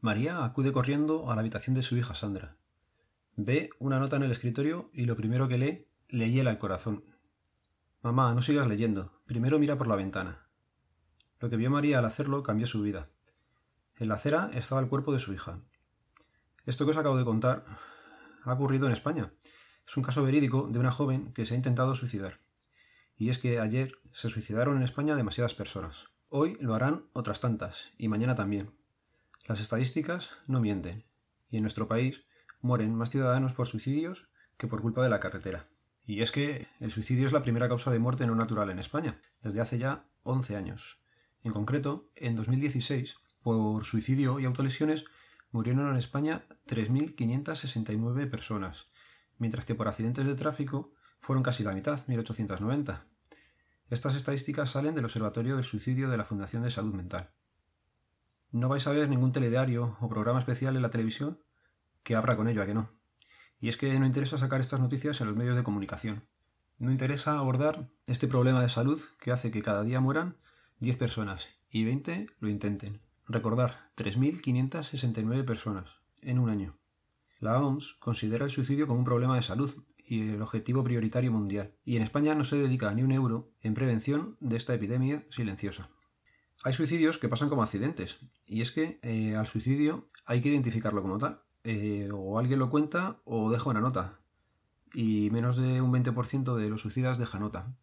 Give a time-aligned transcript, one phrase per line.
[0.00, 2.56] María acude corriendo a la habitación de su hija Sandra.
[3.34, 7.02] Ve una nota en el escritorio y lo primero que lee le hiela el corazón.
[8.02, 9.20] Mamá, no sigas leyendo.
[9.26, 10.46] Primero mira por la ventana.
[11.40, 13.10] Lo que vio María al hacerlo cambió su vida.
[13.96, 15.60] En la acera estaba el cuerpo de su hija.
[16.64, 17.64] Esto que os acabo de contar
[18.44, 19.32] ha ocurrido en España.
[19.84, 22.36] Es un caso verídico de una joven que se ha intentado suicidar.
[23.16, 26.04] Y es que ayer se suicidaron en España demasiadas personas.
[26.30, 28.77] Hoy lo harán otras tantas, y mañana también.
[29.48, 31.06] Las estadísticas no mienten,
[31.48, 32.22] y en nuestro país
[32.60, 35.70] mueren más ciudadanos por suicidios que por culpa de la carretera.
[36.04, 39.22] Y es que el suicidio es la primera causa de muerte no natural en España,
[39.40, 41.00] desde hace ya 11 años.
[41.42, 45.06] En concreto, en 2016, por suicidio y autolesiones
[45.50, 48.88] murieron en España 3.569 personas,
[49.38, 53.06] mientras que por accidentes de tráfico fueron casi la mitad, 1.890.
[53.88, 57.30] Estas estadísticas salen del Observatorio del Suicidio de la Fundación de Salud Mental.
[58.50, 61.38] No vais a ver ningún telediario o programa especial en la televisión
[62.02, 62.90] que abra con ello, a que no.
[63.60, 66.24] Y es que no interesa sacar estas noticias en los medios de comunicación.
[66.78, 70.36] No interesa abordar este problema de salud que hace que cada día mueran
[70.80, 73.00] 10 personas y 20 lo intenten.
[73.26, 75.90] Recordar, 3.569 personas
[76.22, 76.78] en un año.
[77.40, 81.74] La OMS considera el suicidio como un problema de salud y el objetivo prioritario mundial,
[81.84, 85.90] y en España no se dedica ni un euro en prevención de esta epidemia silenciosa.
[86.68, 91.00] Hay suicidios que pasan como accidentes, y es que eh, al suicidio hay que identificarlo
[91.00, 91.40] como tal.
[91.64, 94.20] Eh, o alguien lo cuenta o deja una nota.
[94.92, 97.74] Y menos de un 20% de los suicidas deja nota.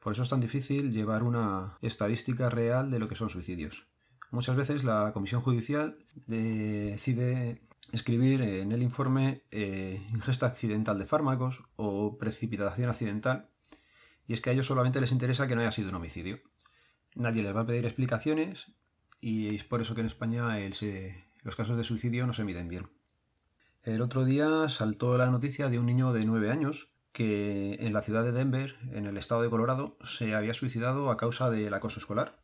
[0.00, 3.86] Por eso es tan difícil llevar una estadística real de lo que son suicidios.
[4.30, 7.60] Muchas veces la comisión judicial decide
[7.92, 13.50] escribir en el informe eh, ingesta accidental de fármacos o precipitación accidental,
[14.26, 16.40] y es que a ellos solamente les interesa que no haya sido un homicidio.
[17.14, 18.72] Nadie les va a pedir explicaciones
[19.20, 20.58] y es por eso que en España
[21.42, 22.90] los casos de suicidio no se miden bien.
[23.82, 28.02] El otro día saltó la noticia de un niño de 9 años que en la
[28.02, 32.00] ciudad de Denver, en el estado de Colorado, se había suicidado a causa del acoso
[32.00, 32.40] escolar.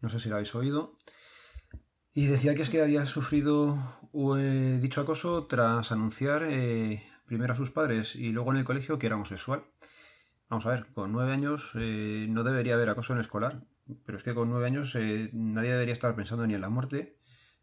[0.00, 0.96] No sé si lo habéis oído.
[2.12, 3.78] Y decía que es que había sufrido
[4.38, 8.98] eh, dicho acoso tras anunciar eh, primero a sus padres y luego en el colegio
[8.98, 9.64] que era homosexual.
[10.50, 13.62] Vamos a ver, con nueve años eh, no debería haber acoso en escolar,
[14.04, 17.16] pero es que con nueve años eh, nadie debería estar pensando ni en la muerte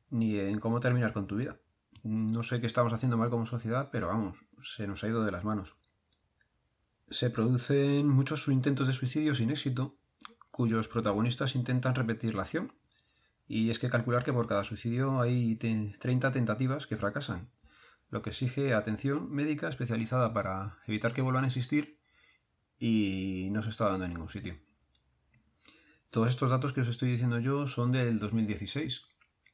[0.10, 1.58] ni en cómo terminar con tu vida.
[2.04, 5.34] No sé qué estamos haciendo mal como sociedad, pero vamos, se nos ha ido de
[5.34, 5.76] las manos.
[7.10, 9.98] Se producen muchos intentos de suicidio sin éxito,
[10.50, 12.74] cuyos protagonistas intentan repetir la acción.
[13.50, 17.50] Y es que calcular que por cada suicidio hay 30 tentativas que fracasan,
[18.08, 21.97] lo que exige atención médica especializada para evitar que vuelvan a existir
[22.80, 24.58] y no se está dando en ningún sitio.
[26.10, 29.04] Todos estos datos que os estoy diciendo yo son del 2016.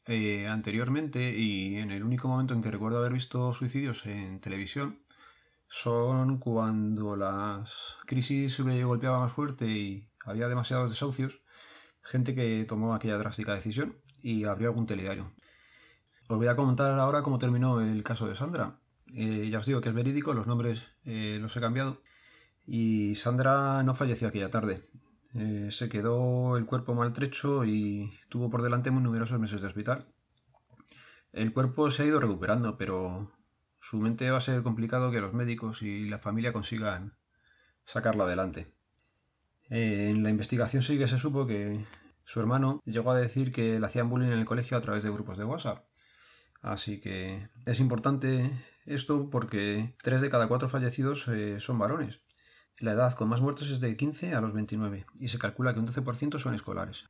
[0.07, 4.99] Eh, anteriormente, y en el único momento en que recuerdo haber visto suicidios en televisión,
[5.67, 11.41] son cuando las crisis golpeaba más fuerte y había demasiados desahucios,
[12.01, 15.33] gente que tomó aquella drástica decisión y abrió algún telediario.
[16.27, 18.79] Os voy a comentar ahora cómo terminó el caso de Sandra.
[19.15, 22.01] Eh, ya os digo que es verídico, los nombres eh, los he cambiado.
[22.65, 24.87] Y Sandra no falleció aquella tarde.
[25.35, 30.07] Eh, se quedó el cuerpo maltrecho y tuvo por delante muy numerosos meses de hospital.
[31.31, 33.31] El cuerpo se ha ido recuperando, pero
[33.79, 37.17] su mente va a ser complicado que los médicos y la familia consigan
[37.85, 38.71] sacarla adelante.
[39.69, 41.83] Eh, en la investigación sí que se supo que
[42.25, 45.11] su hermano llegó a decir que le hacían bullying en el colegio a través de
[45.11, 45.85] grupos de WhatsApp.
[46.61, 48.49] Así que es importante
[48.85, 52.21] esto porque tres de cada cuatro fallecidos eh, son varones.
[52.79, 55.79] La edad con más muertos es de 15 a los 29 y se calcula que
[55.79, 57.05] un 12% son escolares.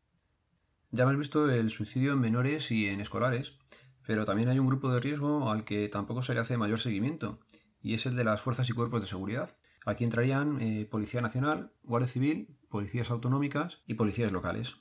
[0.91, 3.53] Ya hemos visto el suicidio en menores y en escolares,
[4.05, 7.39] pero también hay un grupo de riesgo al que tampoco se le hace mayor seguimiento,
[7.81, 9.57] y es el de las fuerzas y cuerpos de seguridad.
[9.85, 14.75] Aquí entrarían eh, Policía Nacional, Guardia Civil, policías autonómicas y policías locales.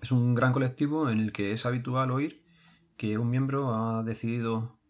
[0.00, 2.42] Es un gran colectivo en el que es habitual oír
[2.96, 4.80] que un miembro ha decidido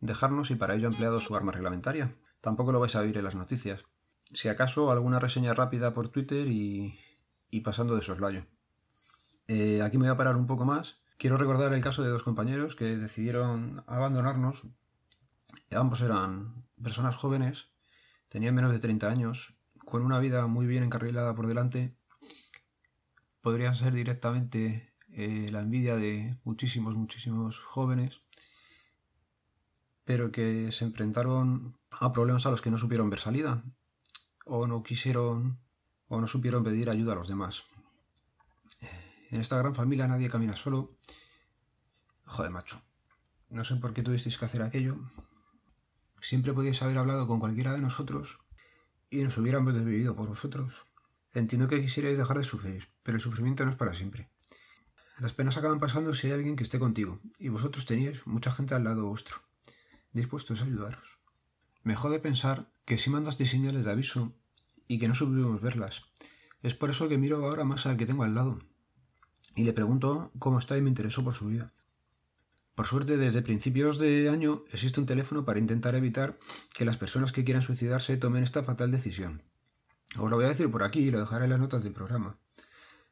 [0.00, 2.14] dejarnos y para ello ha empleado su arma reglamentaria.
[2.42, 3.86] Tampoco lo vais a oír en las noticias
[4.32, 6.98] si acaso alguna reseña rápida por Twitter y,
[7.62, 8.46] pasando de soslayo.
[9.48, 11.00] Eh, aquí me voy a parar un poco más.
[11.18, 14.64] Quiero recordar el caso de dos compañeros que decidieron abandonarnos.
[15.72, 17.68] Ambos eran personas jóvenes,
[18.28, 19.54] tenían menos de 30 años,
[19.84, 21.96] con una vida muy bien encarrilada por delante.
[23.40, 28.20] Podrían ser directamente eh, la envidia de muchísimos, muchísimos jóvenes,
[30.04, 33.64] pero que se enfrentaron a problemas a los que no supieron ver salida
[34.46, 35.58] o no quisieron
[36.08, 37.64] o no supieron pedir ayuda a los demás.
[39.30, 40.96] En esta gran familia nadie camina solo.
[42.24, 42.82] Joder, macho.
[43.48, 44.98] No sé por qué tuvisteis que hacer aquello.
[46.20, 48.38] Siempre podíais haber hablado con cualquiera de nosotros
[49.08, 50.82] y nos hubiéramos desvivido por vosotros.
[51.32, 54.28] Entiendo que quisierais dejar de sufrir, pero el sufrimiento no es para siempre.
[55.20, 58.74] Las penas acaban pasando si hay alguien que esté contigo, y vosotros teníais mucha gente
[58.74, 59.36] al lado vuestro,
[60.12, 61.18] dispuestos a ayudaros.
[61.82, 64.34] Me jode pensar que si mandasteis señales de aviso
[64.88, 66.06] y que no supimos verlas.
[66.60, 68.58] Es por eso que miro ahora más al que tengo al lado,
[69.54, 71.72] y le pregunto cómo está y me intereso por su vida.
[72.74, 76.36] Por suerte, desde principios de año existe un teléfono para intentar evitar
[76.74, 79.44] que las personas que quieran suicidarse tomen esta fatal decisión.
[80.18, 82.40] Os lo voy a decir por aquí y lo dejaré en las notas del programa.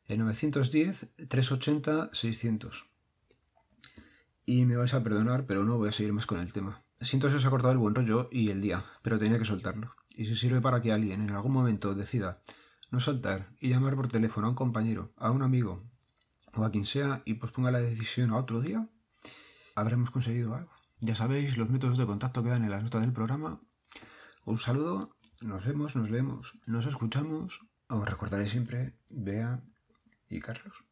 [0.07, 2.85] El 910-380-600.
[4.45, 6.83] Y me vais a perdonar, pero no voy a seguir más con el tema.
[7.01, 9.95] Siento si os ha cortado el buen rollo y el día, pero tenía que soltarlo.
[10.17, 12.43] Y si sirve para que alguien en algún momento decida
[12.91, 15.85] no saltar y llamar por teléfono a un compañero, a un amigo
[16.55, 18.89] o a quien sea y posponga la decisión a otro día,
[19.77, 20.73] habremos conseguido algo.
[21.01, 23.61] Ya sabéis, los métodos de contacto quedan en las notas del programa.
[24.45, 27.61] Un saludo, nos vemos, nos leemos, nos escuchamos.
[27.89, 29.63] Os recordaré siempre, Bea
[30.29, 30.85] y Carlos.